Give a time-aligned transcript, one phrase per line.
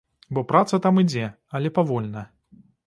[0.37, 1.29] Бо праца там ідзе,
[1.59, 2.29] але павольна.